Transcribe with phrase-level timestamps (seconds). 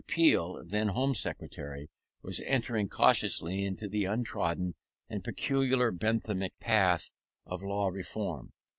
[0.07, 1.87] Peel, then Home Secretary,
[2.23, 4.73] was entering cautiously into the untrodden
[5.07, 7.11] and peculiarly Benthamic path
[7.45, 8.51] of Law Reform.